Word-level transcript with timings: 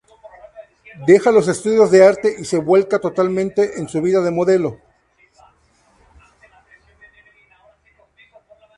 Deja 1.05 1.31
los 1.31 1.47
estudios 1.47 1.91
de 1.91 2.03
arte 2.03 2.35
y 2.39 2.45
se 2.45 2.57
vuelca 2.57 2.97
totalmente 2.97 3.77
en 3.79 3.87
su 3.87 4.01
vida 4.01 4.19
de 4.21 4.31
modelo. 4.31 4.79